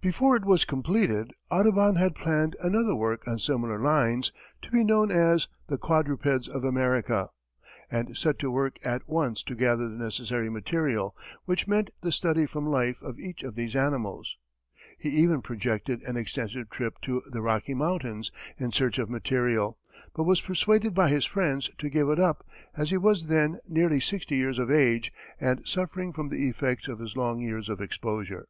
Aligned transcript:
Before 0.00 0.34
it 0.36 0.44
was 0.44 0.64
completed, 0.64 1.32
Audubon 1.48 1.94
had 1.94 2.16
planned 2.16 2.56
another 2.60 2.96
work 2.96 3.22
on 3.28 3.38
similar 3.38 3.78
lines, 3.78 4.32
to 4.62 4.70
be 4.72 4.82
known 4.82 5.12
as 5.12 5.46
"The 5.68 5.78
Quadrupeds 5.78 6.48
of 6.48 6.64
America," 6.64 7.28
and 7.88 8.16
set 8.16 8.40
to 8.40 8.50
work 8.50 8.80
at 8.84 9.08
once 9.08 9.44
to 9.44 9.54
gather 9.54 9.84
the 9.88 9.94
necessary 10.02 10.50
material, 10.50 11.14
which 11.44 11.68
meant 11.68 11.90
the 12.00 12.10
study 12.10 12.46
from 12.46 12.66
life 12.66 13.00
of 13.00 13.20
each 13.20 13.44
of 13.44 13.54
these 13.54 13.76
animals. 13.76 14.36
He 14.98 15.10
even 15.10 15.40
projected 15.40 16.02
an 16.02 16.16
extensive 16.16 16.68
trip 16.68 17.00
to 17.02 17.22
the 17.30 17.40
Rocky 17.40 17.74
Mountains 17.74 18.32
in 18.58 18.72
search 18.72 18.98
of 18.98 19.08
material, 19.08 19.78
but 20.16 20.24
was 20.24 20.40
pursuaded 20.40 20.94
by 20.94 21.10
his 21.10 21.24
friends 21.26 21.70
to 21.78 21.88
give 21.88 22.08
it 22.08 22.18
up, 22.18 22.44
as 22.76 22.90
he 22.90 22.96
was 22.96 23.28
then 23.28 23.60
nearly 23.68 24.00
sixty 24.00 24.36
years 24.36 24.58
of 24.58 24.68
age, 24.68 25.12
and 25.38 25.64
suffering 25.64 26.12
from 26.12 26.28
the 26.28 26.48
effects 26.48 26.88
of 26.88 26.98
his 26.98 27.14
long 27.16 27.40
years 27.40 27.68
of 27.68 27.80
exposure. 27.80 28.48